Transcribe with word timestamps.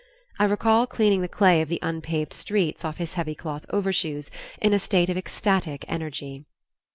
I 0.39 0.45
recall 0.45 0.87
cleaning 0.87 1.21
the 1.21 1.27
clay 1.27 1.61
of 1.61 1.69
the 1.69 1.77
unpaved 1.83 2.33
streets 2.33 2.83
off 2.83 2.97
his 2.97 3.13
heavy 3.13 3.35
cloth 3.35 3.67
overshoes 3.69 4.31
in 4.59 4.73
a 4.73 4.79
state 4.79 5.09
of 5.09 5.17
ecstatic 5.19 5.85
energy. 5.87 6.43